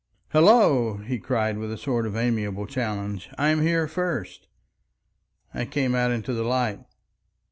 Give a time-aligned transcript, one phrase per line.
[0.31, 3.29] "Hullo," he cried, with a sort of amiable challenge.
[3.37, 4.47] "I'm here first!"
[5.53, 6.79] I came out into the light.